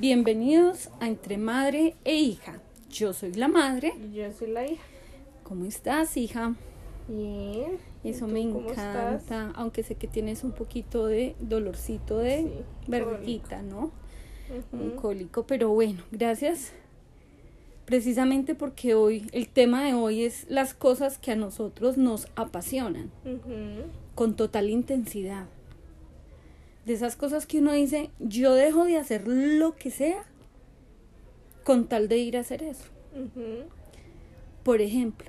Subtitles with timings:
[0.00, 2.62] Bienvenidos a Entre Madre e Hija.
[2.88, 3.92] Yo soy la madre.
[4.02, 4.82] Y yo soy la hija.
[5.42, 6.54] ¿Cómo estás, hija?
[7.06, 7.76] Bien.
[8.02, 9.52] ¿Y Eso me encanta, estás?
[9.56, 13.92] aunque sé que tienes un poquito de dolorcito de Sí, ¿no?
[14.72, 16.72] Un cólico, pero bueno, gracias.
[17.84, 23.10] Precisamente porque hoy, el tema de hoy es las cosas que a nosotros nos apasionan
[24.14, 25.46] con total intensidad.
[26.86, 30.24] De esas cosas que uno dice, yo dejo de hacer lo que sea
[31.64, 32.84] con tal de ir a hacer eso.
[34.62, 35.28] Por ejemplo,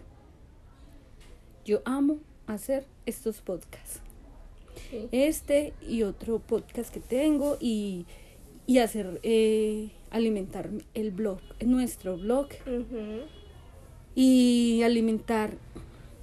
[1.65, 4.01] yo amo hacer estos podcasts.
[4.89, 5.07] Sí.
[5.11, 8.05] Este y otro podcast que tengo y,
[8.65, 12.47] y hacer, eh, alimentar el blog, nuestro blog
[14.15, 15.51] y alimentar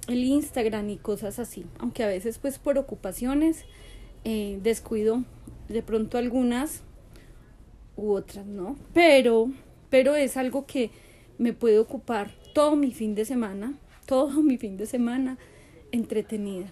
[0.07, 1.65] el Instagram y cosas así.
[1.79, 3.65] Aunque a veces pues por ocupaciones
[4.23, 5.23] eh, descuido
[5.67, 6.81] de pronto algunas
[7.95, 8.75] u otras, ¿no?
[8.93, 9.51] Pero,
[9.89, 10.89] pero es algo que
[11.37, 15.37] me puede ocupar todo mi fin de semana, todo mi fin de semana
[15.91, 16.71] entretenida.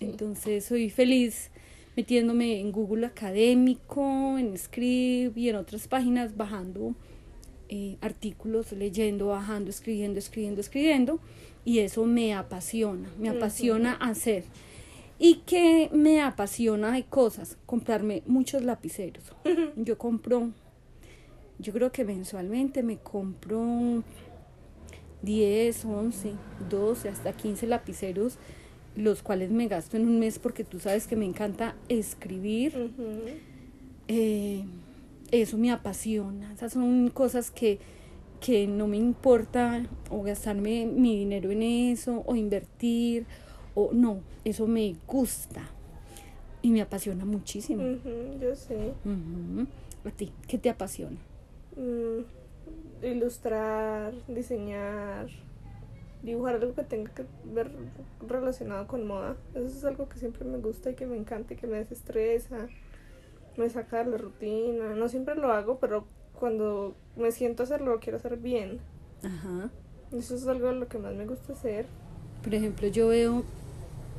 [0.00, 1.50] Entonces soy feliz
[1.96, 6.94] metiéndome en Google Académico, en Script y en otras páginas, bajando
[7.68, 11.20] eh, artículos, leyendo, bajando, escribiendo, escribiendo, escribiendo.
[11.64, 14.44] Y eso me apasiona, me apasiona hacer.
[15.18, 19.24] Y que me apasiona de cosas, comprarme muchos lapiceros.
[19.76, 20.52] Yo compro,
[21.58, 24.04] yo creo que mensualmente me compro
[25.22, 26.32] 10, 11,
[26.70, 28.38] 12, hasta 15 lapiceros,
[28.94, 32.92] los cuales me gasto en un mes porque tú sabes que me encanta escribir.
[34.06, 34.64] Eh,
[35.32, 36.52] eso me apasiona.
[36.52, 37.80] Esas son cosas que,
[38.40, 43.26] que no me importa o gastarme mi dinero en eso o invertir
[43.78, 45.62] o no, eso me gusta
[46.62, 47.80] y me apasiona muchísimo.
[48.40, 48.92] Yo sé.
[50.04, 51.16] A ti, ¿qué te apasiona?
[51.76, 55.28] Mm, ilustrar, diseñar,
[56.24, 57.70] dibujar algo que tenga que ver
[58.26, 59.36] relacionado con moda.
[59.54, 62.66] Eso es algo que siempre me gusta y que me encanta y que me desestresa,
[63.56, 64.96] me saca de la rutina.
[64.96, 68.80] No siempre lo hago, pero cuando me siento a hacerlo, lo quiero hacer bien.
[69.22, 69.70] Ajá.
[70.10, 71.86] Eso es algo de lo que más me gusta hacer.
[72.42, 73.44] Por ejemplo, yo veo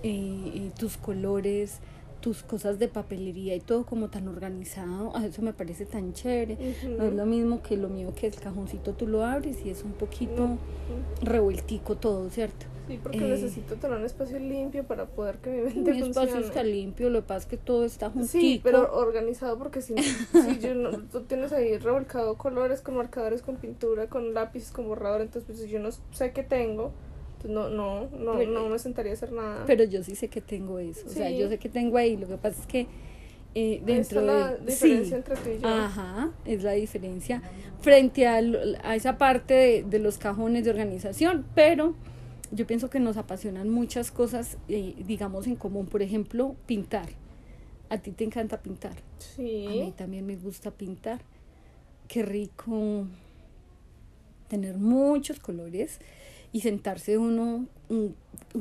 [0.04, 1.80] eh, tus colores,
[2.22, 5.16] tus cosas de papelería y todo como tan organizado.
[5.16, 6.58] A eso me parece tan chévere.
[6.98, 9.84] No es lo mismo que lo mío que el cajoncito tú lo abres y es
[9.84, 10.60] un poquito Ujú.
[11.22, 12.66] revueltico todo, ¿cierto?
[12.88, 16.24] Sí, porque Eh, necesito tener un espacio limpio para poder que mi mente Mi espacio
[16.24, 16.48] funcione.
[16.48, 18.32] está limpio, lo que pasa es que todo está juntico.
[18.32, 23.44] Sí, pero organizado porque si, si yo no- tú tienes ahí revolcado colores con marcadores,
[23.44, 26.92] con pintura, con lápices, con borrador, entonces pues si yo no sé qué tengo,
[27.48, 29.64] no, no, no, Pero- no me sentaría a hacer nada.
[29.66, 31.08] Pero yo sí sé que tengo eso.
[31.08, 31.38] O sea, Sí.
[31.38, 32.18] yo sé que tengo ahí.
[32.18, 32.88] Lo que pasa es que
[33.56, 34.66] eh, dentro está la de.
[34.66, 35.14] diferencia sí.
[35.16, 35.68] entre tú y yo.
[35.68, 37.42] Ajá, es la diferencia
[37.82, 38.36] frente a,
[38.84, 41.96] a esa parte de, de los cajones de organización, pero
[42.52, 45.86] yo pienso que nos apasionan muchas cosas, eh, digamos, en común.
[45.88, 47.10] Por ejemplo, pintar.
[47.90, 48.92] A ti te encanta pintar.
[48.94, 49.94] A mí Sí.
[49.98, 51.22] también me gusta pintar.
[52.08, 53.08] Qué rico
[54.48, 56.00] tener muchos colores
[56.52, 57.68] y sentarse uno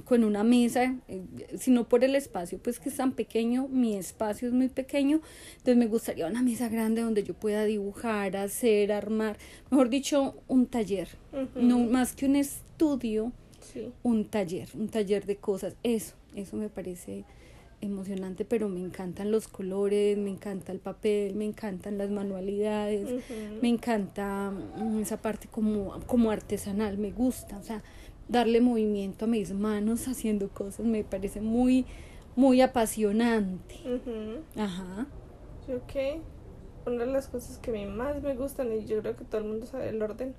[0.05, 1.23] con una mesa, eh,
[1.59, 5.21] sino por el espacio, pues que es tan pequeño, mi espacio es muy pequeño,
[5.53, 9.39] entonces me gustaría una mesa grande donde yo pueda dibujar, hacer, armar,
[9.71, 11.09] mejor dicho, un taller,
[11.55, 13.33] no más que un estudio,
[13.73, 13.91] Sí.
[14.03, 17.25] un taller, un taller de cosas, eso, eso me parece
[17.81, 23.09] emocionante, pero me encantan los colores, me encanta el papel, me encantan las manualidades,
[23.63, 27.83] me encanta mm, esa parte como, como artesanal, me gusta, o sea,
[28.29, 31.87] darle movimiento a mis manos haciendo cosas me parece muy,
[32.37, 33.77] muy apasionante.
[33.85, 34.61] Ujú.
[34.61, 35.07] Ajá.
[35.67, 36.21] Yo que
[36.87, 39.41] una de las cosas que a mí más me gustan, y yo creo que todo
[39.41, 40.35] el mundo sabe el orden,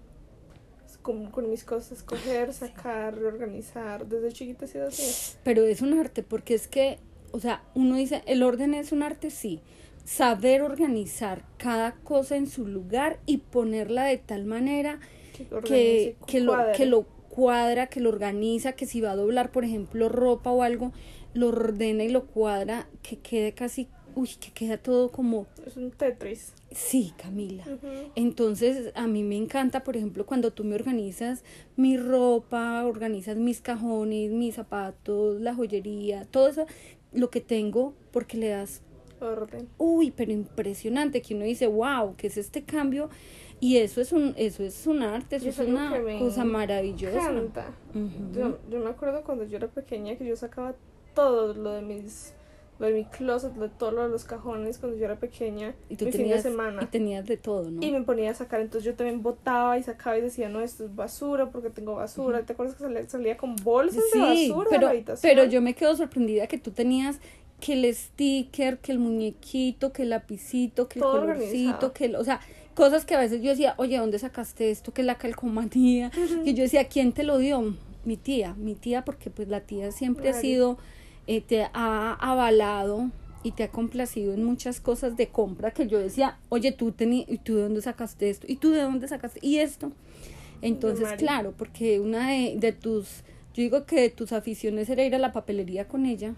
[0.86, 4.08] es como con mis cosas, escoger, sacar, reorganizar.
[4.08, 5.38] Desde chiquita sido así.
[5.44, 7.00] Pero es un arte porque es que,
[7.32, 9.60] o sea, uno dice, el orden es un arte, sí.
[10.06, 15.00] Saber organizar cada cosa en su lugar y ponerla de tal manera
[15.66, 19.64] Que, que, lo, que lo cuadra, que lo organiza, que si va a doblar, por
[19.64, 20.92] ejemplo, ropa o algo,
[21.34, 25.92] lo ordena y lo cuadra, que quede casi, uy, que queda todo como, Es un
[25.92, 26.54] Tetris.
[26.72, 27.64] sí, Camila.
[28.16, 31.44] Entonces, a mí me encanta, por ejemplo, cuando tú me organizas
[31.78, 36.66] mi ropa, organizas mis cajones, mis zapatos, la joyería, todo eso,
[37.12, 38.82] lo que tengo, porque le das
[39.22, 39.68] Orden.
[39.78, 43.10] uy, pero impresionante, que uno dice, wow, ¿qué es este cambio?
[43.60, 47.32] Y eso es un, eso es un arte, eso es una cosa maravillosa.
[47.32, 48.34] Ujú.
[48.34, 50.76] Yo, yo me acuerdo cuando yo era pequeña que yo sacaba
[51.14, 52.34] todo lo de mis
[52.86, 56.12] de mi closet, lo de todos los cajones cuando yo era pequeña, Y tú mi
[56.12, 56.84] fin de semana.
[56.84, 57.86] y tenías de todo, ¿no?
[57.86, 60.86] Y me ponía a sacar, entonces yo también botaba y sacaba y decía, no, esto
[60.86, 62.44] es basura porque tengo basura.
[62.44, 65.30] ¿Te acuerdas que salía, salía con bolsas de basura de pero, la habitación?
[65.30, 67.20] pero yo me quedo sorprendida que tú tenías
[67.60, 71.94] que el sticker, que el muñequito, que el lapicito, que el colorcito, organizado.
[71.94, 72.40] que el, o sea,
[72.74, 74.94] cosas que a veces yo decía, oye, ¿dónde sacaste esto?
[74.94, 76.12] Que la calcomanía,
[76.46, 77.76] que yo decía, ¿quién te lo dio?
[78.06, 80.78] Mi tía, mi tía, porque pues la tía siempre ha sido,
[81.32, 83.12] eh, te ha avalado
[83.44, 87.26] y te ha complacido en muchas cosas de compra que yo decía, oye, tú tení,
[87.30, 88.48] ¿y tú de dónde sacaste esto?
[88.50, 89.40] ¿Y tú de dónde sacaste?
[89.42, 89.92] ¿Y esto?
[90.62, 93.24] Entonces, claro, porque una de, de tus,
[93.54, 96.34] yo digo que de tus aficiones era ir a la papelería con ella.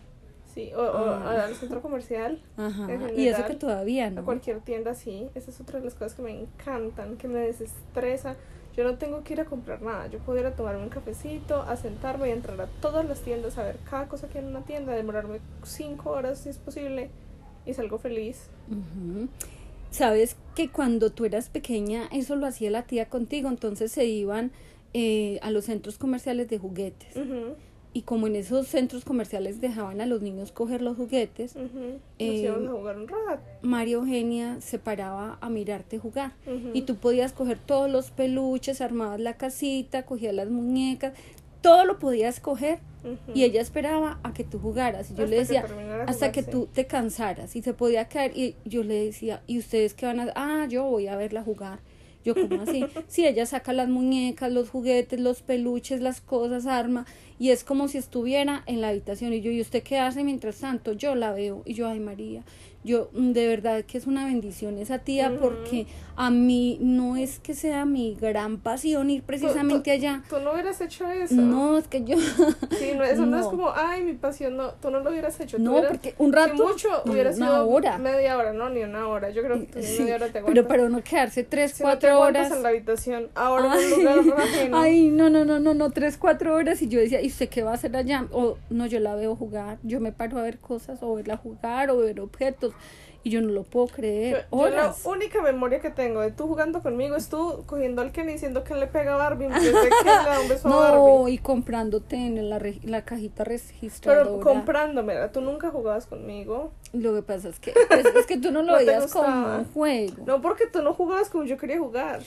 [0.53, 1.45] Sí, o, o Ah.
[1.45, 2.87] al centro comercial, Ajá.
[3.15, 4.25] Y eso que todavía a no.
[4.25, 5.27] cualquier tienda, sí.
[5.33, 8.35] Esa es otra de las cosas que me encantan, que me desestresa.
[8.75, 10.07] Yo no tengo que ir a comprar nada.
[10.07, 13.57] Yo puedo ir a tomarme un cafecito, a sentarme y entrar a todas las tiendas,
[13.57, 17.09] a ver cada cosa que hay en una tienda, demorarme cinco horas si es posible
[17.65, 18.49] y salgo feliz.
[19.91, 24.51] Sabes que cuando tú eras pequeña, eso lo hacía la tía contigo, entonces se iban
[24.93, 27.15] eh, a los centros comerciales de juguetes.
[27.93, 31.55] Y como en esos centros comerciales dejaban a los niños coger los juguetes,
[32.19, 33.41] Eh, íbamos a jugar un rato.
[33.61, 36.31] María Eugenia se paraba a mirarte jugar.
[36.73, 41.13] Y tú podías coger todos los peluches, armabas la casita, cogías las muñecas,
[41.61, 42.79] todo lo podías coger
[43.35, 45.11] y ella esperaba a que tú jugaras.
[45.11, 45.65] Y yo Hasta le decía,
[46.07, 46.51] hasta jugar, que sí.
[46.51, 48.31] tú te cansaras y se podía caer.
[48.37, 50.33] Y yo le decía, ¿y ustedes qué van a hacer?
[50.37, 51.79] Ah, yo voy a verla jugar.
[52.23, 52.85] Yo, como así?
[53.07, 57.05] Sí, ella saca las muñecas, los juguetes, los peluches, las cosas, arma,
[57.41, 59.33] y es como si estuviera en la habitación.
[59.33, 60.93] Y yo, ¿y usted qué hace mientras tanto?
[60.93, 62.43] Yo la veo, y yo, ay María,
[62.83, 65.85] yo, mm, de verdad que es una bendición esa tía, porque
[66.15, 70.23] a mí no es que sea mi gran pasión ir precisamente tú- allá.
[70.29, 71.35] Tú no hubieras hecho eso.
[71.35, 72.17] No, es que yo,
[72.79, 73.39] Sí, no, eso no.
[73.39, 75.57] es como, ay, mi pasión, no, tú no lo hubieras hecho.
[75.59, 77.97] no, hubieras- porque un si rato, mucho no, hubiera sido hora.
[77.97, 79.29] media hora, no, ni una hora.
[79.31, 82.51] Yo creo que Sí, media hora te pero para no quedarse tres, si cuatro horas.
[82.51, 84.77] en la habitación, ahora Ay, en un lugar ajeno.
[84.79, 87.63] Ay, no, no, no, no, no, tres, cuatro horas y yo decía, ¿y usted qué
[87.63, 88.27] va a hacer allá?
[88.31, 91.89] O no, yo la veo jugar, yo me paro a ver cosas o verla jugar
[91.89, 92.73] o ver objetos
[93.23, 94.47] y yo no lo puedo creer.
[94.51, 98.27] yo la única memoria que tengo de tú jugando conmigo es tú cogiendo al Ken
[98.29, 100.67] y diciendo que le pega a Barbie en vez de que le da un beso
[100.67, 101.33] a No, Barbie.
[101.33, 104.23] y comprándote en la, re- la cajita registradora.
[104.23, 106.71] Pero comprándomela, tú nunca jugabas conmigo.
[106.93, 109.65] Lo que pasa es que, pues, es que tú no lo No veías como un
[109.65, 110.23] juego.
[110.25, 112.21] No porque tú no jugabas como yo quería jugar.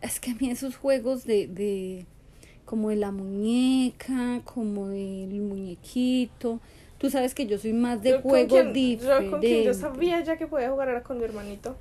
[0.00, 2.06] Es que a mí esos juegos de, de
[2.70, 6.60] como de la muñeca, como del muñequito.
[6.98, 9.42] Tú sabes que yo soy más de Yo juegos diferentes.
[9.42, 11.74] Yo yo sabía ya que podía jugar era con mi hermanito.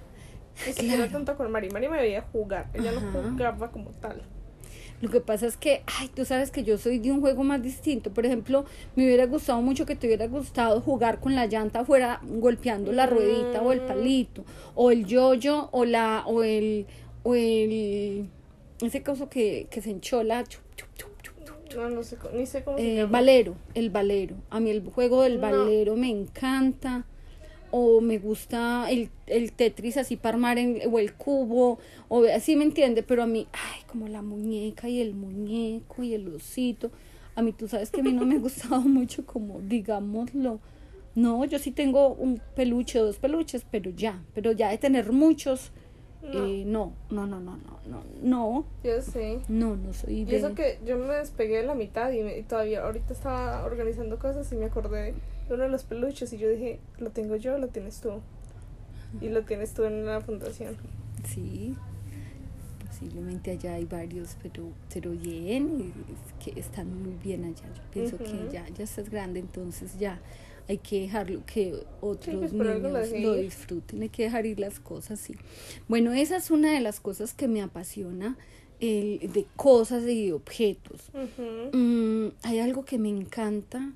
[0.65, 1.11] Ni siquiera Claro.
[1.11, 1.69] tanto con Mari.
[1.69, 2.69] Mari me veía jugar.
[2.73, 3.01] Ella Ajá.
[3.01, 4.23] no jugaba como tal.
[5.01, 7.61] Lo que pasa es que, ay, tú sabes que yo soy de un juego más
[7.61, 8.11] distinto.
[8.11, 8.65] Por ejemplo,
[8.95, 13.05] me hubiera gustado mucho que te hubiera gustado jugar con la llanta afuera golpeando la
[13.05, 13.87] ruedita o el Mm.
[13.87, 14.43] palito,
[14.75, 16.87] o el yoyo, o la, o el,
[17.23, 18.25] o el,
[18.81, 20.43] ese coso que, que se enchola,
[21.75, 23.11] No, no sé, co- ni sé cómo se eh, llama.
[23.11, 24.35] valero, el valero.
[24.49, 25.41] A mí el juego del No.
[25.41, 27.05] valero me encanta.
[27.71, 31.77] O me gusta el, el Tetris así para armar en, o el cubo,
[32.07, 36.15] o así me entiende, pero a mí, ay, como la muñeca y el muñeco y
[36.15, 36.89] el osito.
[37.35, 40.59] A mí tú sabes que a mí no me ha gustado mucho como, digámoslo.
[41.13, 45.71] No, yo sí tengo un peluche, dos peluches, pero ya, pero ya de tener muchos,
[46.21, 46.43] No.
[46.45, 49.39] eh, no, no, no, no, no, no, no, Yo sé.
[49.47, 50.35] no, no soy Y de...
[50.37, 54.19] eso que yo me despegué de la mitad y, me- y todavía ahorita estaba organizando
[54.19, 55.13] cosas y me acordé
[55.47, 58.11] de uno de los peluches y yo dije, lo tengo yo, lo tienes tú.
[59.21, 60.75] Y lo tienes tú en la fundación.
[61.25, 61.75] Sí,
[62.85, 67.65] posiblemente allá hay varios, pero, pero bien, y es que están muy bien allá.
[67.73, 68.25] Yo pienso Ujú.
[68.25, 70.19] que ya, ya estás grande, entonces ya
[70.69, 74.59] hay que dejarlo que otros pues, algo lo niños lo disfruten, hay que dejar ir
[74.59, 75.35] las cosas, sí.
[75.87, 78.37] Bueno, esa es una de las cosas que me apasiona,
[78.79, 81.09] el, de cosas y de objetos.
[81.73, 83.93] Mm, hay algo que me encanta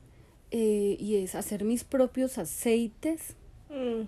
[0.49, 3.35] eh, y es hacer mis propios aceites.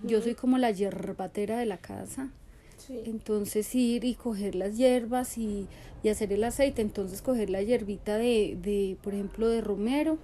[0.03, 2.29] Yo soy como la yerbatera de la casa.
[2.77, 3.01] Sí.
[3.05, 5.67] Entonces ir y coger las hierbas y,
[6.03, 6.83] y hacer el aceite.
[6.83, 10.19] Entonces coger la hierbita de, de, por ejemplo, de romero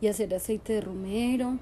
[0.00, 1.58] y hacer aceite de romero.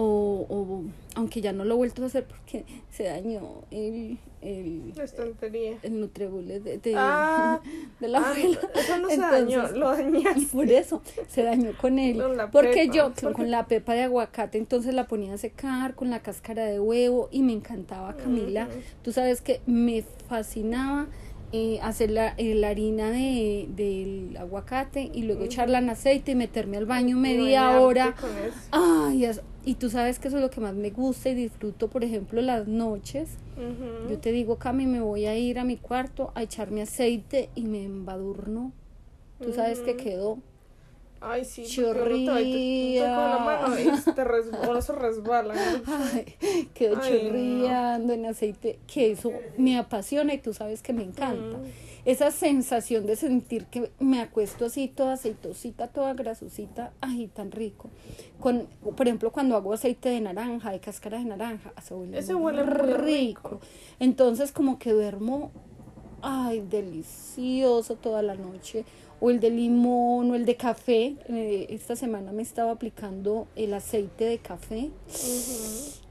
[0.00, 0.82] O, o
[1.16, 5.76] aunque ya no lo he vuelto a hacer porque se dañó el, el, La estantería.
[5.82, 6.08] el
[6.46, 7.60] de, de, Ah,
[8.00, 8.60] de la ah, abuela.
[8.76, 10.46] eso no se Entonces, dañó, lo dañaste.
[10.52, 12.16] Por eso se dañó con él.
[12.22, 15.38] Con la porque pepa, yo porque- con la pepa de aguacate entonces la ponía a
[15.38, 18.68] secar con la cáscara de huevo y me encantaba Camila.
[19.02, 21.08] Tú sabes que me fascinaba
[21.50, 26.34] eh, hacer la, eh, la harina de, del aguacate y luego echarla en aceite y
[26.34, 28.14] meterme al baño media bañarte hora.
[28.20, 28.58] con eso.
[28.70, 31.88] Ay, as- y tú sabes que eso es lo que más me gusta y disfruto,
[31.88, 33.28] por ejemplo, las noches.
[34.08, 37.64] Yo te digo, Cami, me voy a ir a mi cuarto a echarme aceite y
[37.64, 38.72] me embadurno.
[39.44, 40.02] Tú sabes que Ujú.
[40.02, 40.38] quedó
[41.20, 42.00] Ay, sí, uno te
[43.28, 45.54] la mano y te res- uno se resbala.
[45.54, 45.60] ¿no?
[46.14, 47.00] Ay, Ay, no.
[47.00, 51.58] chorreando en aceite, que eso me apasiona y tú sabes que me encanta.
[51.58, 51.87] Mm.
[52.08, 57.90] Esa sensación de sentir que me acuesto así toda aceitosita, toda grasosita, ay, tan rico.
[58.40, 62.34] Con, por ejemplo, cuando hago aceite de naranja, de cáscara de naranja, eso huele, Ese
[62.34, 63.60] huele rico.
[64.00, 65.50] Entonces como que duermo,
[66.22, 68.86] ay, delicioso toda la noche.
[69.20, 71.14] O el de limón o el de café.
[71.28, 74.90] Eh, esta semana me estaba aplicando el aceite de café.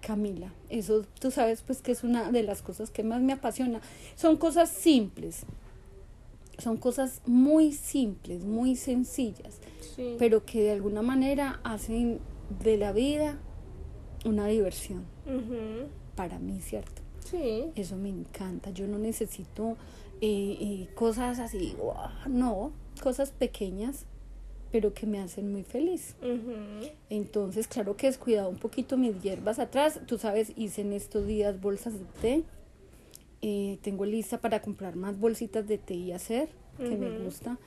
[0.01, 3.81] Camila, eso tú sabes pues que es una de las cosas que más me apasiona.
[4.15, 5.43] Son cosas simples,
[6.57, 9.59] son cosas muy simples, muy sencillas,
[9.95, 10.15] Sí.
[10.19, 12.19] pero que de alguna manera hacen
[12.63, 13.37] de la vida
[14.25, 15.05] una diversión
[16.15, 17.01] para mí, ¿cierto?
[17.25, 17.65] Sí.
[17.75, 19.77] Eso me encanta, yo no necesito
[20.21, 22.09] eh, eh, cosas así, ¡guau!
[22.27, 22.71] no,
[23.03, 24.05] cosas pequeñas,
[24.71, 26.15] pero que me hacen muy feliz.
[27.09, 29.99] Entonces, claro que he descuidado un poquito mis hierbas atrás.
[30.07, 32.43] Tú sabes, hice en estos días bolsas de té.
[33.41, 37.57] Eh, tengo lista para comprar más bolsitas de té y hacer, que me gusta.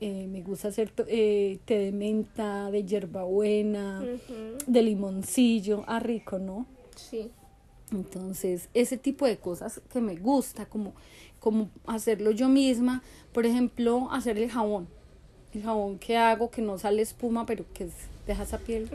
[0.00, 4.58] Eh, me gusta hacer eh, té de menta, de hierbabuena, Ujú.
[4.66, 5.84] de limoncillo.
[5.86, 6.64] Ah, rico, ¿no?
[6.96, 7.30] Sí.
[7.92, 10.94] Entonces, ese tipo de cosas que me gusta, como,
[11.38, 13.02] como hacerlo yo misma.
[13.32, 14.88] Por ejemplo, hacer el jabón.
[15.52, 17.92] El jabón que hago, que no sale espuma, pero que es-
[18.26, 18.88] deja esa piel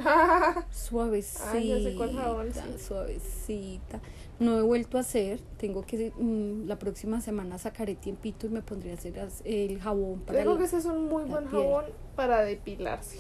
[0.72, 2.60] suavecita, Ah, ya sé cuál jabón, sí.
[2.88, 4.00] suavecita.
[4.40, 8.62] No he vuelto a hacer, tengo que mm, la próxima semana sacaré tiempito y me
[8.62, 11.62] pondré a hacer el jabón para Digo la- que ese es un muy buen piel.
[11.64, 11.86] jabón
[12.18, 13.20] para depilarse,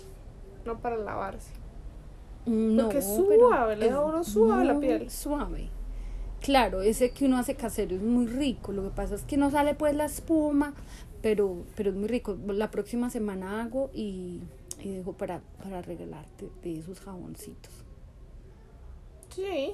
[0.65, 1.51] no para lavarse.
[2.45, 5.09] Mm, porque es suave, le es da a uno suave la piel.
[5.09, 5.69] Suave.
[6.41, 8.71] Claro, ese que uno hace casero es muy rico.
[8.73, 10.73] Lo que pasa es que no sale pues la espuma,
[11.23, 12.37] pero, pero es muy rico.
[12.47, 14.41] La próxima semana hago y,
[14.79, 17.73] y dejo para, para regalarte de esos jaboncitos.
[19.29, 19.73] Sí.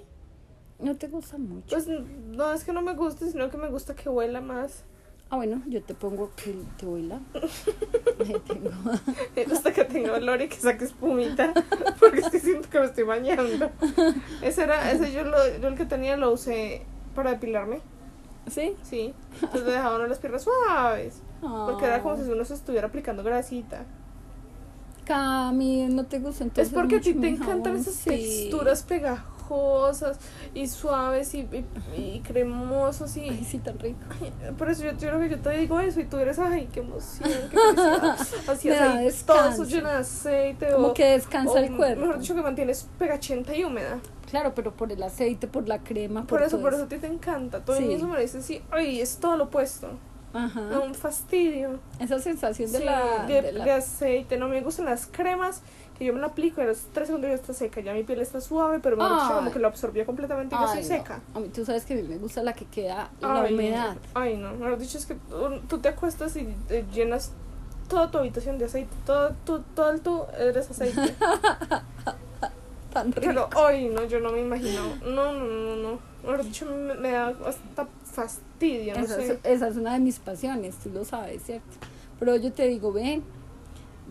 [0.82, 1.68] ¿No te gusta mucho?
[1.70, 4.84] Pues no es que no me guste, sino que me gusta que huela más.
[5.30, 7.20] Ah, bueno, yo te pongo que te huela.
[8.20, 8.70] Ahí tengo.
[9.36, 11.54] Me gusta que tenga olor y que saque espumita.
[12.00, 13.70] Porque es que siento que me estoy bañando.
[14.42, 16.82] Ese era, ese yo, lo, yo el que tenía lo usé
[17.16, 17.80] para depilarme.
[18.50, 18.76] ¿Sí?
[18.84, 19.14] Sí.
[19.36, 21.22] Entonces le dejaba uno las piernas suaves.
[21.40, 23.86] Porque era como si uno se estuviera aplicando grasita.
[25.06, 28.10] Cami, ¿no te gusta entonces es porque a ti te encantan esas Sí.
[28.10, 29.31] texturas pegajosas
[30.54, 31.66] y suaves y, y,
[31.98, 33.22] y cremosos y...
[33.22, 34.00] Ay, sí, tan rico.
[34.58, 36.82] Por eso yo, yo creo que yo te digo eso y tú eres, ay, qué
[36.82, 38.12] emoción, qué felicidad.
[38.48, 39.64] Así aceitoso, descanso.
[39.66, 40.72] lleno de aceite.
[40.72, 42.02] Como o, que descansa o, el cuerpo.
[42.02, 44.00] Mejor dicho, que mantienes pegachenta y húmeda.
[44.30, 46.88] Claro, pero por el aceite, por la crema, por, Por eso, todo por eso a
[46.88, 47.60] ti te encanta.
[47.66, 47.84] Todo Sí.
[47.84, 49.90] el mismo me dice, sí, ay, es todo lo opuesto.
[50.34, 50.62] Ajá.
[50.80, 51.82] Un fastidio.
[52.00, 53.26] Esa sensación de Sí, la...
[53.28, 54.38] de, de la- de aceite.
[54.38, 55.62] No me gustan las cremas
[56.02, 57.80] que yo me la aplico y a los tres segundos ya está seca.
[57.80, 60.72] Ya mi piel está suave, pero mejor dicho, como que lo absorbió completamente y ya
[60.72, 61.04] Ay, estoy no.
[61.04, 61.22] seca.
[61.36, 63.98] A mí, tú sabes que a mí me gusta la que queda la Ay, humedad.
[64.16, 64.52] Ay, no.
[64.54, 65.16] Mejor dicho, es que
[65.70, 67.32] tú, te acuestas y eh, llenas
[67.88, 68.90] toda tu habitación de aceite.
[69.06, 71.14] Todo, tú, todo el tú eres aceite.
[72.92, 73.22] Tan rico.
[73.28, 74.82] Pero, ay, no, yo no me imagino.
[75.06, 76.00] No, no, no, no.
[76.24, 79.34] Mejor dicho, me, me da hasta fastidio, no esa, sé.
[79.34, 81.78] es, esa es una de mis pasiones, tú lo sabes, ¿cierto?
[82.20, 83.24] Pero yo te digo, ven,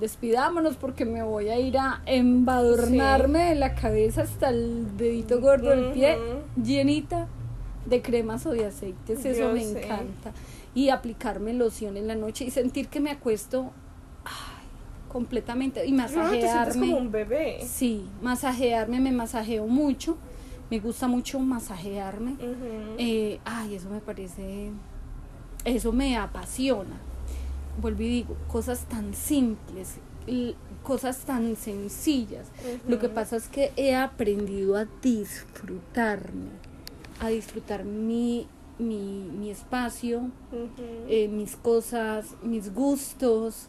[0.00, 5.71] despidámonos porque me voy a ir a embadurnarme de la cabeza hasta el dedito gordo
[5.71, 6.16] del pie,
[6.62, 7.28] llenita
[7.87, 9.85] de cremas o de aceites, eso Yo me sé.
[9.85, 10.33] encanta.
[10.75, 13.73] Y aplicarme loción en la noche y sentir que me acuesto
[14.25, 16.80] ay, completamente y te masajearme.
[16.87, 17.59] como un bebé.
[17.66, 20.16] Sí, masajearme, me masajeo mucho.
[20.71, 22.37] Me gusta mucho masajearme.
[22.97, 24.71] Eh, ay, eso me parece.
[25.64, 26.97] Eso me apasiona.
[27.81, 29.97] Vuelvo y digo, cosas tan simples,
[30.83, 32.49] cosas tan sencillas.
[32.89, 36.50] Lo que pasa es que he aprendido a disfrutarme,
[37.21, 38.47] a disfrutar mi,
[38.79, 40.31] mi, mi espacio,
[41.09, 43.69] eh, mis cosas, mis gustos,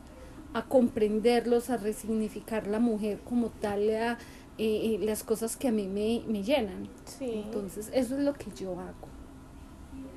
[0.54, 4.18] a comprenderlos, a resignificar la mujer como tal, a, eh,
[4.58, 6.90] eh, las cosas que a mí me, me llenan.
[7.06, 7.32] sí.
[7.46, 9.08] Entonces, eso es lo que yo hago.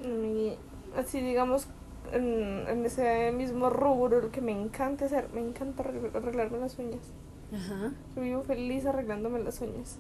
[0.05, 0.57] Mi-
[0.97, 1.67] así digamos
[2.13, 6.79] en, en ese mismo rubro lo que me encanta hacer me encanta arregl- arreglarme las
[6.79, 7.13] uñas.
[7.53, 7.93] Ajá.
[8.17, 9.99] yo vivo feliz arreglándome las uñas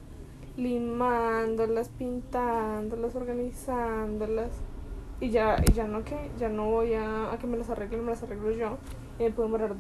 [0.57, 4.51] limándolas pintándolas organizándolas.
[5.21, 8.05] Y ya y ya no que ya no voy a, a que me las arreglen
[8.05, 8.79] me las arreglo yo.
[9.19, 9.75] Y me puedo demorar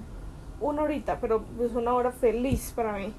[0.60, 3.12] una horita pero es una hora feliz para mí.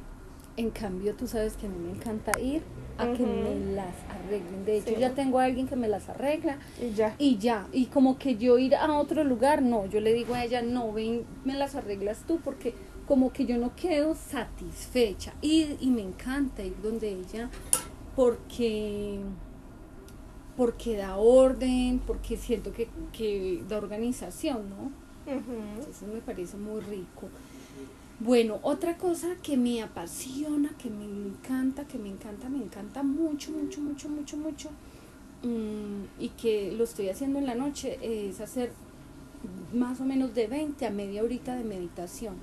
[0.57, 2.63] En cambio, tú sabes que a mí me encanta ir
[2.97, 3.93] a que me las
[4.25, 4.65] arreglen.
[4.65, 4.95] De hecho, Sí.
[4.99, 7.15] ya tengo a alguien que me las arregla Y ya.
[7.17, 7.67] y ya.
[7.71, 9.85] Y como que yo ir a otro lugar, no.
[9.85, 12.73] Yo le digo a ella, no, ven, me las arreglas tú porque
[13.07, 15.33] como que yo no quedo satisfecha.
[15.41, 17.49] Y, y me encanta ir donde ella
[18.15, 19.19] porque
[20.57, 24.91] porque da orden, porque siento que, que da organización, ¿no?
[25.27, 27.27] Entonces me parece muy rico.
[28.19, 33.51] Bueno, otra cosa que me apasiona, que me encanta, que me encanta, me encanta mucho,
[33.51, 34.69] mucho, mucho, mucho, mucho,
[35.43, 38.71] mm, y que lo estoy haciendo en la noche, es hacer
[39.73, 42.35] más o menos de 20 a media horita de meditación.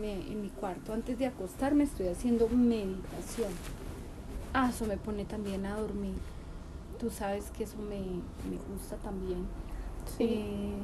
[0.00, 3.50] Me- en mi cuarto, antes de acostarme, estoy haciendo meditación.
[4.52, 6.14] Ah, eso me pone también a dormir.
[6.98, 9.46] Tú sabes que eso me, me gusta también.
[10.16, 10.24] Sí.
[10.24, 10.74] Eh,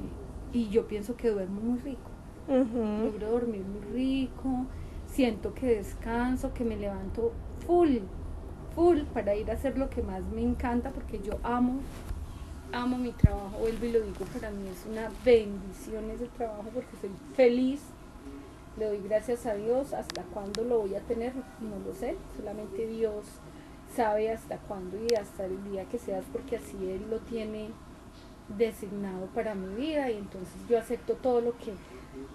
[0.52, 2.09] y yo pienso que duermo muy rico.
[2.48, 4.66] Logro dormir muy rico.
[5.06, 7.32] Siento que descanso, que me levanto
[7.66, 7.98] full,
[8.74, 11.80] full para ir a hacer lo que más me encanta porque yo amo,
[12.72, 13.58] amo mi trabajo.
[13.58, 17.80] Vuelvo y lo digo, para mí es una bendición ese trabajo porque soy feliz.
[18.78, 19.92] Le doy gracias a Dios.
[19.92, 21.34] ¿Hasta cuándo lo voy a tener?
[21.34, 22.16] No lo sé.
[22.36, 23.24] Solamente Dios
[23.94, 27.70] sabe hasta cuándo y hasta el día que seas porque así Él lo tiene
[28.56, 31.72] designado para mi vida y entonces yo acepto todo lo que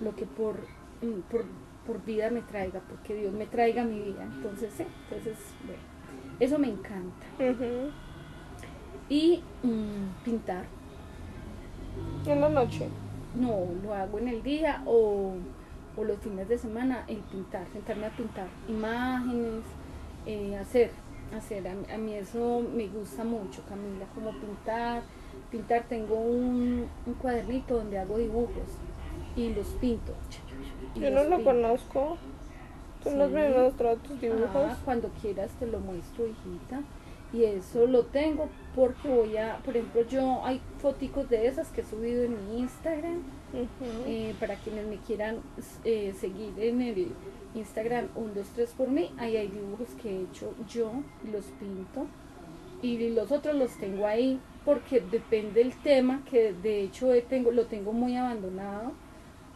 [0.01, 0.55] lo que por,
[1.01, 1.45] mm, por,
[1.85, 4.23] por vida me traiga, porque Dios me traiga mi vida.
[4.23, 5.81] Entonces, sí, entonces, bueno,
[6.39, 7.25] eso me encanta.
[9.09, 10.65] Y mm, pintar,
[12.25, 12.87] En la noche.
[13.35, 15.33] no, lo hago en el día o,
[15.95, 19.63] o los fines de semana, el pintar, sentarme a pintar imágenes,
[20.25, 20.91] eh, hacer,
[21.37, 21.67] hacer.
[21.67, 25.03] A, mí- a mí eso me gusta mucho, Camila, como pintar.
[25.51, 28.67] Pintar, tengo un, un cuadernito donde hago dibujos
[29.35, 30.13] y los pinto.
[30.95, 31.51] y Yo no lo pinto.
[31.51, 32.17] conozco.
[33.03, 33.33] Tú nos Sí.
[33.35, 34.49] me has mostrado tus dibujos.
[34.55, 36.81] Ah, cuando quieras te lo muestro, hijita.
[37.33, 41.81] Y eso lo tengo porque voy a, por ejemplo, yo hay foticos de esas que
[41.81, 43.21] he subido en mi Instagram.
[44.05, 45.37] Eh, para quienes me quieran
[45.83, 47.07] eh, seguir en el
[47.53, 50.91] Instagram 123 por mí, ahí hay dibujos que he hecho yo,
[51.31, 52.07] los pinto.
[52.81, 57.51] Y los otros los tengo ahí porque depende del tema, que de hecho he tengo,
[57.51, 58.91] lo tengo muy abandonado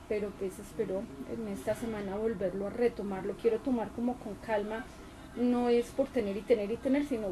[0.10, 4.84] pero pues espero en esta semana volverlo a retomar, lo quiero tomar como con calma,
[5.38, 7.28] no es por tener y tener y tener, sino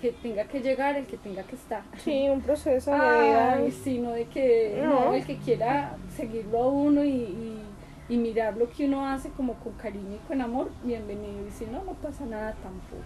[0.00, 1.82] que tenga que llegar el que tenga que estar.
[2.04, 2.92] Sí, un proceso.
[2.94, 5.06] Ay, sino de que no.
[5.06, 5.14] No.
[5.14, 7.62] el que quiera seguirlo a uno y, y,
[8.08, 11.46] y mirar lo que uno hace como con cariño y con amor, bienvenido.
[11.48, 13.02] Y si no, no pasa nada tampoco.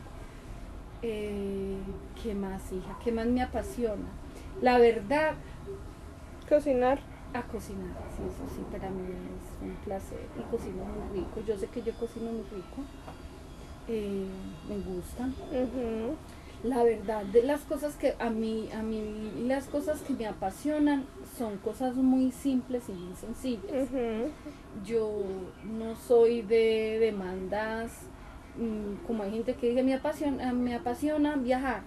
[1.00, 1.78] Eh,
[2.22, 2.98] ¿Qué más, hija?
[3.02, 4.04] ¿Qué más me apasiona?
[4.60, 5.34] La verdad,
[6.48, 6.98] Cocinar.
[7.34, 11.40] A cocinar, sí, eso sí, para mí es un placer y cocino muy rico.
[11.46, 12.82] Yo sé que yo cocino muy rico,
[13.88, 14.26] eh,
[14.68, 15.28] me gusta.
[16.62, 21.06] La verdad, de las cosas que a mí, a mí, las cosas que me apasionan
[21.36, 23.88] son cosas muy simples y muy sencillas.
[24.84, 25.22] Yo
[25.64, 27.90] no soy de demandas,
[28.56, 31.82] mm, como hay gente que dice, me apasiona, me apasiona viajar,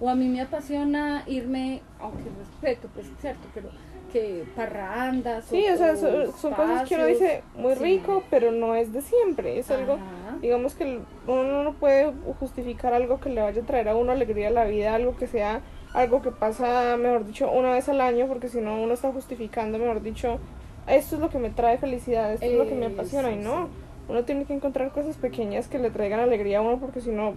[0.00, 3.70] o a mí me apasiona irme, aunque respeto, pues cierto, pero
[4.16, 5.44] que parrandas.
[5.44, 7.82] Sí, o sea, son, son cosas que uno dice muy sí.
[7.84, 9.58] rico, pero no es de siempre.
[9.58, 10.38] Es algo, Ajá.
[10.40, 14.48] digamos que uno no puede justificar algo que le vaya a traer a uno alegría
[14.48, 15.60] a la vida, algo que sea
[15.94, 19.78] algo que pasa, mejor dicho, una vez al año, porque si no uno está justificando,
[19.78, 20.38] mejor dicho,
[20.86, 23.48] esto es lo que me trae felicidad, esto es lo que me apasiona, y Eso,
[23.48, 23.66] no.
[23.66, 23.72] sí.
[24.08, 27.34] Uno tiene que encontrar cosas pequeñas que le traigan alegría a uno, porque si no,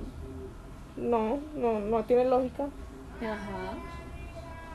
[0.97, 2.65] no, no, no tiene lógica.
[3.21, 3.98] Ajá.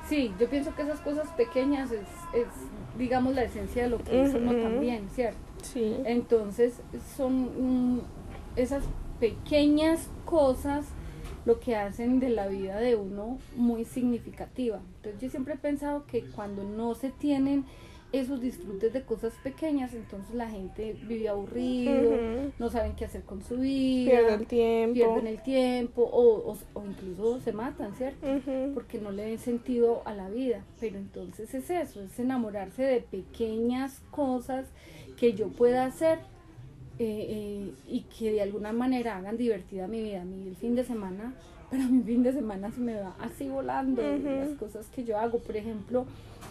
[0.09, 2.47] Sí, yo pienso que esas cosas pequeñas es, es
[2.99, 5.39] digamos, la esencia de lo que es uno también, ¿cierto?
[5.63, 5.97] Sí.
[6.05, 6.81] Entonces,
[7.17, 8.01] son mm,
[8.57, 8.85] esas
[9.19, 10.87] pequeñas cosas
[11.47, 14.81] lo que hacen de la vida de uno muy significativa.
[14.97, 17.65] Entonces, yo siempre he pensado que cuando no se tienen
[18.21, 22.11] esos disfrutes de cosas pequeñas, entonces la gente vive aburrido,
[22.59, 24.95] no saben qué hacer con su vida, Pierde el tiempo.
[24.95, 28.27] pierden el tiempo o, o- o incluso se matan, ¿cierto?
[28.75, 30.65] Porque no le den sentido a la vida.
[30.81, 34.67] Pero entonces es eso, es enamorarse de pequeñas cosas
[35.19, 36.19] que yo pueda hacer
[36.99, 40.25] eh, eh, y que de alguna manera hagan divertida mi vida.
[40.25, 41.35] Mi el fin de semana,
[41.71, 44.25] para mi fin de semana se me va así volando Ujú.
[44.29, 45.39] las cosas que yo hago.
[45.39, 46.07] Por ejemplo,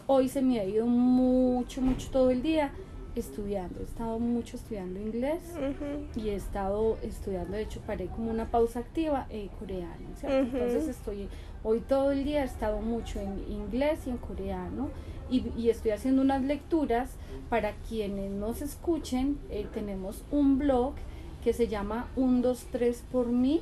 [0.07, 2.71] hoy se me ha ido mucho, mucho todo el día
[3.15, 3.79] estudiando.
[3.79, 6.19] He estado mucho estudiando inglés Ujú.
[6.19, 10.47] y he estado estudiando, de hecho paré como una pausa activa eh, coreano, ¿cierto?
[10.47, 10.57] Ujú.
[10.57, 11.27] Entonces estoy,
[11.63, 14.89] hoy todo el día he estado mucho en inglés y en coreano
[15.29, 17.11] y, y estoy haciendo unas lecturas
[17.49, 20.95] para quienes nos escuchen, eh, tenemos un blog
[21.43, 23.61] que se llama 123 por mí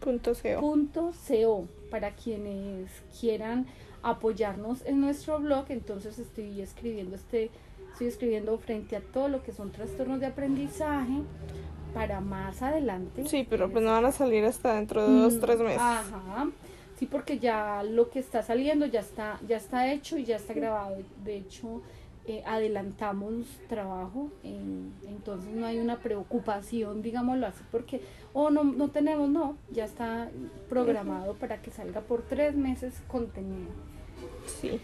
[0.00, 0.60] Punto CO.
[0.60, 3.66] punto co para quienes quieran
[4.02, 7.50] apoyarnos en nuestro blog entonces estoy escribiendo este
[7.92, 11.22] estoy escribiendo frente a todo lo que son trastornos de aprendizaje
[11.94, 15.40] para más adelante Sí, pero pues no van a salir hasta dentro de dos, Mm,
[15.40, 15.80] tres meses.
[15.80, 16.48] Ajá.
[16.98, 20.52] Sí, porque ya lo que está saliendo ya está, ya está hecho y ya está
[20.52, 20.96] grabado.
[21.24, 21.80] De hecho,
[22.28, 28.02] eh, adelantamos trabajo, en- entonces no hay una preocupación, digámoslo así, porque,
[28.34, 30.28] oh, no, no tenemos, no, ya está
[30.68, 33.70] programado para que salga por tres meses contenido.
[34.60, 34.78] Sí.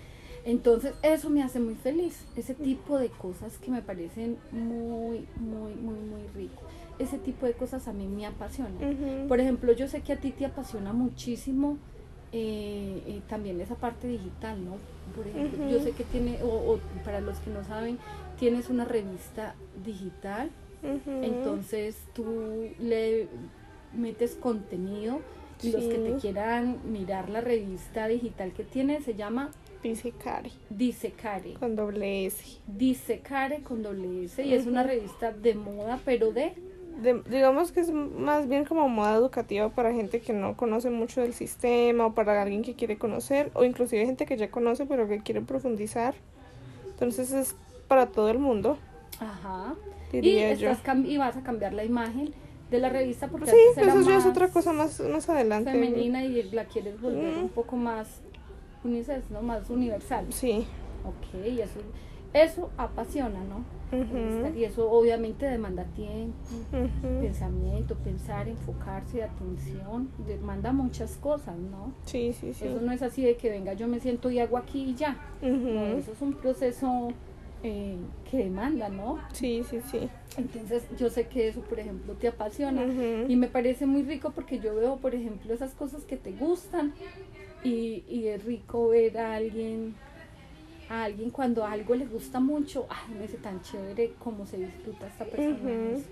[0.47, 2.27] Entonces, eso me hace muy feliz.
[2.37, 6.63] Ese tipo de cosas que me parecen muy, muy, muy, muy rico.
[6.99, 8.77] Ese tipo de cosas a mí me apasionan.
[8.77, 9.29] Ujú.
[9.29, 11.79] Por ejemplo, yo sé que a ti te apasiona muchísimo
[12.33, 14.77] eh, eh, también esa parte digital, ¿no?
[15.15, 17.99] Por ejemplo, yo sé que tiene, o, o para los que no saben,
[18.39, 20.51] tienes una revista digital,
[21.23, 23.29] entonces tú le
[23.95, 25.21] metes contenido
[25.63, 29.51] y los que te quieran mirar la revista digital que tiene se llama
[29.83, 30.53] Dice Cari.
[30.71, 31.55] Disecare.
[31.55, 32.59] Con doble S.
[32.67, 36.55] Disecare con doble S y es una revista de moda, pero de
[37.03, 41.21] De- digamos que es más bien como moda educativa para gente que no conoce mucho
[41.23, 45.09] del sistema o para alguien que quiere conocer o inclusive gente que ya conoce pero
[45.09, 46.15] que quiere profundizar.
[46.91, 47.57] Entonces es
[47.89, 48.79] para todo el mundo,
[49.19, 49.75] Ajá.
[50.13, 50.71] diría y, yo.
[50.71, 52.33] estás cam- y vas a cambiar la imagen
[52.71, 55.73] de la revista porque Sí, era eso ya es otra cosa más, más adelante.
[55.73, 57.41] femenina y la quieres volver Mm.
[57.43, 58.21] un poco más
[58.85, 59.43] unisex, ¿no?
[59.43, 60.27] Más universal.
[60.31, 60.67] Sí.
[61.05, 61.81] Ok, eso,
[62.33, 63.65] eso apasiona, ¿no?
[64.57, 66.35] Y eso obviamente demanda tiempo,
[67.21, 71.93] pensamiento, pensar, enfocarse, atención, demanda muchas cosas, ¿no?
[72.05, 72.67] Sí, sí, sí.
[72.67, 75.17] Eso no es así de que venga, yo me siento y hago aquí y ya.
[75.43, 77.09] No, eso es un proceso
[77.63, 77.97] eh,
[78.31, 79.19] que demanda, ¿no?
[79.33, 80.09] Sí, sí, sí.
[80.37, 82.85] Entonces yo sé que eso, por ejemplo, te apasiona
[83.29, 86.93] y me parece muy rico porque yo veo, por ejemplo, esas cosas que te gustan
[87.63, 89.95] y, y es rico ver a alguien,
[90.95, 95.07] a alguien cuando algo le gusta mucho, ay, me dice tan chévere cómo se disfruta
[95.07, 95.71] esta persona.
[95.71, 96.05] Eso.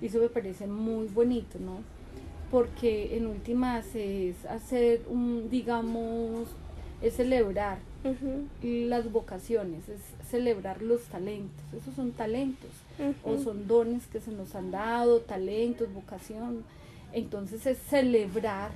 [0.00, 1.78] Y eso me parece muy bonito, ¿no?
[2.50, 6.48] Porque en últimas es hacer un, digamos,
[7.02, 7.78] es celebrar
[8.62, 12.70] las vocaciones, es celebrar los talentos, esos son talentos
[13.24, 16.64] o son dones que se nos han dado, talentos, vocación.
[17.12, 18.70] Entonces es celebrar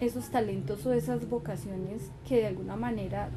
[0.00, 3.30] esos talentos o esas vocaciones que de alguna manera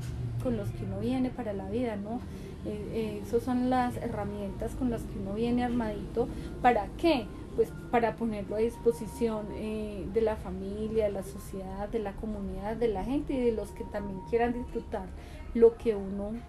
[0.45, 2.21] con los que uno viene para la vida, ¿no?
[2.67, 6.27] Eh, eh, esas son las herramientas con las que uno viene armadito.
[6.62, 7.25] ¿Para qué?
[7.55, 12.75] Pues para ponerlo a disposición eh, de la familia, de la sociedad, de la comunidad,
[12.75, 15.08] de la gente y de los que también quieran disfrutar
[15.55, 16.43] lo que uno,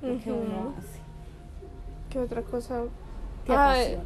[0.00, 1.00] lo que uno hace.
[2.08, 2.84] ¿Qué otra cosa?
[3.44, 4.04] Te Ay, apasiona.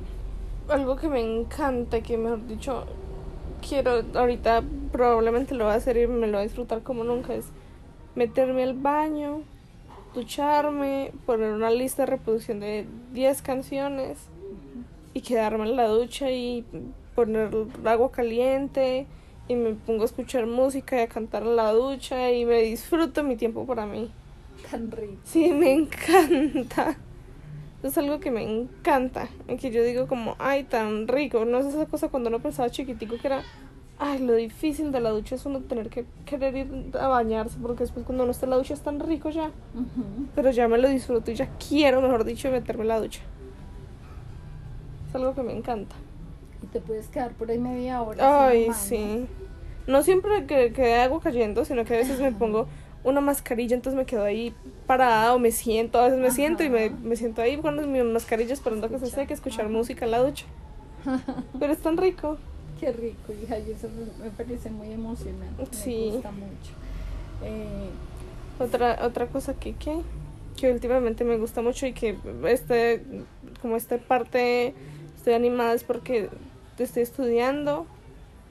[0.66, 2.84] algo que me encanta, que mejor dicho,
[3.66, 7.34] quiero, ahorita probablemente lo voy a hacer y me lo voy a disfrutar como nunca,
[7.34, 7.52] es
[8.14, 9.42] meterme al baño,
[10.14, 14.18] ducharme, poner una lista de reproducción de 10 canciones
[15.12, 16.64] y quedarme en la ducha y
[17.14, 17.50] poner
[17.84, 19.06] agua caliente
[19.48, 23.22] y me pongo a escuchar música y a cantar en la ducha y me disfruto
[23.22, 24.10] mi tiempo para mí.
[24.70, 25.18] Tan rico.
[25.24, 26.96] Sí, me encanta.
[27.82, 29.28] Es algo que me encanta.
[29.46, 31.44] Y que yo digo como, ay, tan rico.
[31.44, 33.42] No es esa cosa cuando uno pensaba chiquitico que era,
[33.98, 37.58] ay, lo difícil de la ducha es uno tener que querer ir a bañarse.
[37.60, 39.50] Porque después cuando uno está en la ducha es tan rico ya.
[40.34, 43.20] Pero ya me lo disfruto y ya quiero, mejor dicho, meterme en la ducha.
[45.08, 45.94] Es algo que me encanta.
[46.62, 48.48] Y te puedes quedar por ahí media hora.
[48.48, 49.26] Ay, sí.
[49.86, 52.66] No siempre que, que hay agua cayendo, sino que a veces me pongo
[53.04, 54.54] una mascarilla, entonces me quedo ahí
[54.86, 58.02] parada o me siento, a veces me siento y me, me siento ahí con mi
[58.02, 59.74] mascarilla esperando que se seque, escuchar Ajá.
[59.74, 60.46] música en la ducha.
[61.58, 62.38] Pero es tan rico.
[62.84, 63.88] Qué rico, hija, y eso
[64.22, 65.66] me parece muy emocionante.
[65.70, 66.06] Sí.
[66.08, 66.72] Me gusta mucho.
[67.42, 67.88] Eh,
[68.58, 70.00] Otra, otra cosa que, que,
[70.56, 72.16] que últimamente me gusta mucho y que
[72.46, 73.02] este,
[73.62, 74.74] como esta parte
[75.16, 76.28] estoy animada es porque
[76.78, 77.86] estoy estudiando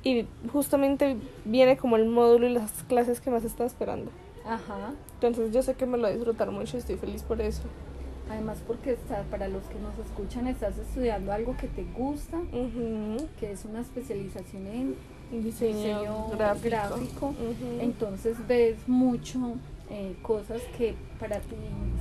[0.04, 1.15] y justamente
[1.46, 4.12] viene como el módulo y las clases que más estaba esperando.
[4.46, 4.91] ajá.
[5.22, 7.62] Entonces yo sé que me lo voy a disfrutar mucho y estoy feliz por eso.
[8.30, 12.40] Además, porque está, para los que nos escuchan, estás estudiando algo que te gusta,
[13.40, 14.96] que es una especialización en
[15.42, 16.30] Diseño, diseño
[16.64, 17.34] gráfico.
[17.80, 19.56] Entonces ves mucho
[19.90, 21.56] eh, cosas que para ti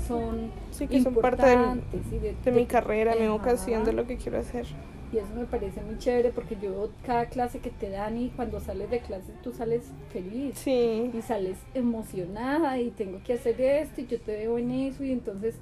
[0.06, 3.92] son Sí, que son parte de, importantes y de, de mi carrera, mi vocación, de
[3.92, 4.66] lo que quiero hacer.
[5.12, 8.60] Y eso me parece muy chévere porque yo cada clase que te dan y cuando
[8.60, 10.58] sales de clase tú sales feliz.
[10.58, 15.04] Sí, y sales emocionada y tengo que hacer esto y yo te veo en eso
[15.04, 15.56] y entonces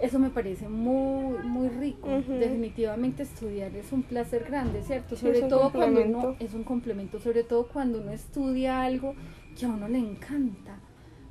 [0.00, 2.08] Eso me parece muy, muy rico.
[2.08, 5.16] Definitivamente estudiar es un placer grande, ¿cierto?
[5.16, 9.14] Sobre todo cuando uno es un complemento, sobre todo cuando uno estudia algo
[9.58, 10.78] que a uno le encanta.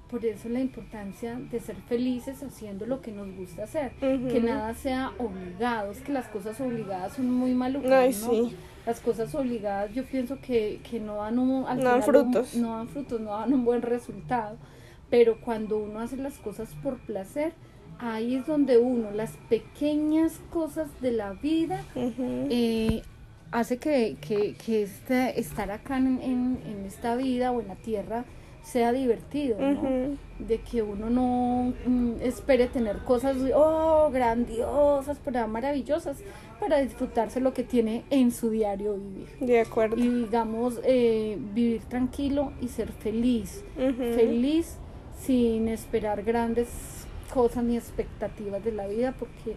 [0.09, 4.73] Por eso la importancia de ser felices haciendo lo que nos gusta hacer, que nada
[4.75, 8.55] sea obligado, es que las cosas obligadas son muy malucas, Ay, sí.
[8.85, 12.53] Las cosas obligadas yo pienso que, que no dan un, no dan frutos.
[12.55, 14.57] no dan frutos, no dan un buen resultado.
[15.09, 17.53] Pero cuando uno hace las cosas por placer,
[17.99, 23.01] ahí es donde uno, las pequeñas cosas de la vida, eh,
[23.51, 28.25] hace que, que, que este, estar acá en, en, esta vida o en la tierra
[28.63, 30.17] sea divertido, ¿no?
[30.39, 36.17] De que uno no mm, espere tener cosas, oh, grandiosas, pero maravillosas,
[36.59, 39.27] para disfrutarse lo que tiene en su diario vivir.
[39.41, 39.97] De acuerdo.
[39.97, 43.63] Y digamos, eh, vivir tranquilo y ser feliz.
[43.75, 44.77] Feliz
[45.19, 47.02] sin esperar grandes
[47.33, 49.55] cosas ni expectativas de la vida, porque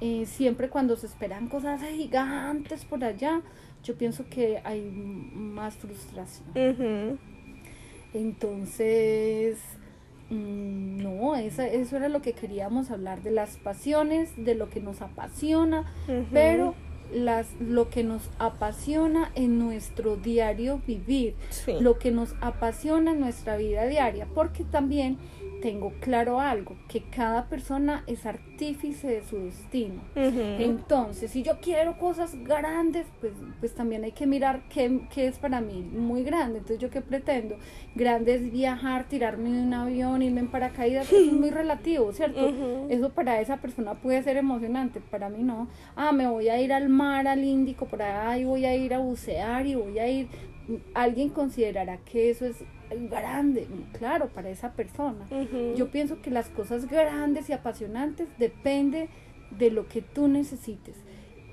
[0.00, 3.42] eh, siempre cuando se esperan cosas gigantes por allá,
[3.84, 7.18] yo pienso que hay más frustración.
[8.14, 9.58] Entonces,
[10.30, 15.02] mm, no, eso era lo que queríamos hablar, de las pasiones, de lo que nos
[15.02, 15.84] apasiona,
[16.32, 16.74] pero
[17.12, 21.34] las, lo que nos apasiona en nuestro diario vivir,
[21.80, 25.18] lo que nos apasiona en nuestra vida diaria, porque también
[25.60, 30.00] tengo claro algo, que cada persona es artífice de su destino.
[30.14, 35.38] Entonces, si yo quiero cosas grandes, pues, pues también hay que mirar qué, qué, es
[35.38, 36.58] para mí muy grande.
[36.58, 37.56] Entonces, ¿yo qué pretendo?
[37.94, 42.52] Grande es viajar, tirarme de un avión, irme en paracaídas, eso es muy relativo, ¿cierto?
[42.88, 45.68] Eso para esa persona puede ser emocionante, para mí no.
[45.96, 48.98] Ah, me voy a ir al mar, al Índico, por ahí voy a ir a
[48.98, 50.28] bucear y voy a ir
[50.94, 52.56] alguien considerará que eso es
[53.10, 53.66] grande,
[53.98, 55.26] claro, para esa persona.
[55.76, 59.08] Yo pienso que las cosas grandes y apasionantes depende
[59.50, 60.96] de lo que tú necesites.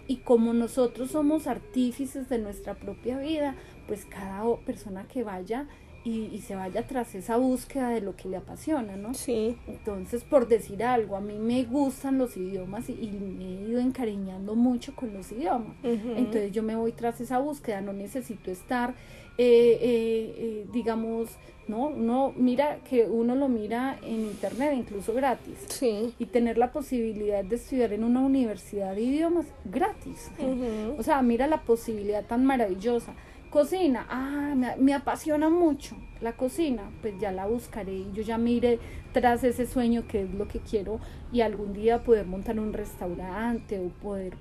[0.07, 3.55] Y como nosotros somos artífices de nuestra propia vida,
[3.87, 5.67] pues cada persona que vaya
[6.05, 9.15] y, se vaya tras esa búsqueda de lo que le apasiona, ¿no?
[9.15, 9.57] Sí.
[9.65, 14.55] Entonces, por decir algo, a mí me gustan los idiomas y, me he ido encariñando
[14.55, 15.75] mucho con los idiomas.
[15.83, 18.91] Entonces yo me voy tras esa búsqueda, no necesito estar,
[19.39, 21.29] eh, eh, eh, digamos,
[21.67, 25.57] no, no, mira que uno lo mira en internet, incluso gratis.
[25.69, 26.13] Sí.
[26.19, 30.29] Y tener la posibilidad de estudiar en una universidad de idiomas gratis.
[30.99, 33.15] O sea, mira la posibilidad tan maravillosa
[33.55, 38.79] Cocina, ah, me, apasiona mucho la cocina, pues ya la buscaré y yo ya mire
[39.13, 40.99] tras ese sueño que es lo que quiero
[41.31, 44.33] y algún día poder montar un restaurante o poder,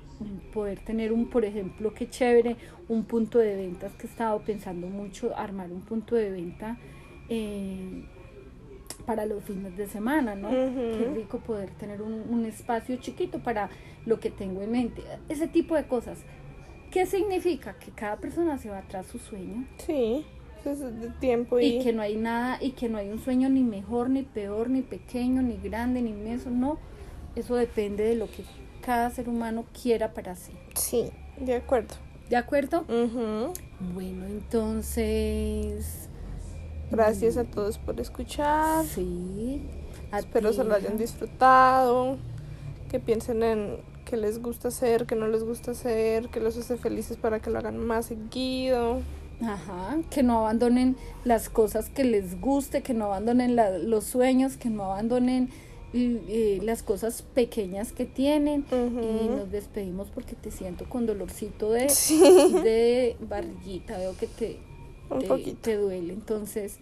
[0.52, 2.56] poder tener un, por ejemplo, qué chévere,
[2.88, 6.76] un punto de ventas que he estado pensando mucho, armar un punto de venta.
[7.28, 8.06] Eh,
[9.06, 10.48] para los fines de semana, ¿no?
[10.48, 13.68] Qué rico poder tener un, un, espacio chiquito para
[14.06, 15.02] lo que tengo en mente.
[15.28, 16.24] Ese tipo de cosas.
[16.94, 17.74] ¿Qué significa?
[17.74, 19.66] Que cada persona se va tras su sueño.
[19.84, 20.24] Sí,
[20.64, 21.66] es de tiempo y...
[21.66, 21.82] y...
[21.82, 24.80] que no hay nada, y que no hay un sueño ni mejor, ni peor, ni
[24.80, 26.78] pequeño, ni grande, ni inmenso, no.
[27.34, 28.44] Eso depende de lo que
[28.80, 30.52] cada ser humano quiera para sí.
[30.76, 31.96] Sí, de acuerdo.
[32.30, 32.84] ¿De acuerdo?
[32.86, 36.08] Bueno, entonces...
[36.92, 38.84] Gracias a todos por escuchar.
[38.84, 39.68] Sí.
[40.16, 42.18] Espero se lo hayan disfrutado.
[42.88, 46.76] Que piensen en que les gusta hacer, que no les gusta hacer, que los hace
[46.76, 49.00] felices para que lo hagan más seguido.
[49.42, 53.56] Ajá, que no abandonen las cosas que les guste, que no abandonen
[53.90, 55.50] los sueños, que no abandonen
[55.92, 58.64] las cosas pequeñas que tienen.
[58.70, 61.88] Y nos despedimos porque te siento con dolorcito de,
[62.62, 64.60] de barriguita, veo que te,
[65.18, 66.12] te, te duele.
[66.12, 66.78] Entonces,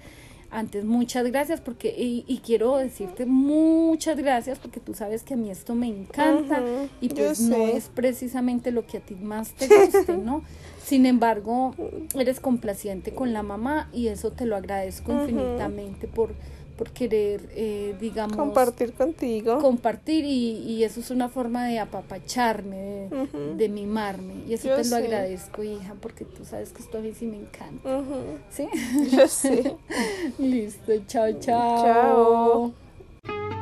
[0.52, 5.50] antes muchas gracias porque y, quiero decirte muchas gracias porque tú sabes que a mí
[5.50, 6.62] esto me encanta
[7.00, 10.44] y pues no es precisamente lo que a ti más te guste, ¿no?
[10.84, 11.74] Sin embargo,
[12.14, 16.34] eres complaciente con la mamá y eso te lo agradezco infinitamente por
[16.76, 18.36] por querer, eh, digamos...
[18.36, 19.58] Compartir contigo.
[19.58, 23.08] Compartir y, y, eso es una forma de apapacharme,
[23.56, 24.44] de, mimarme.
[24.48, 27.36] Y eso te lo agradezco, hija, porque tú sabes que esto a mí sí me
[27.36, 28.02] encanta.
[28.50, 28.68] ¿Sí?
[29.10, 29.62] Yo sí.
[30.38, 32.72] Listo, chao, chao.
[33.24, 33.61] Chao.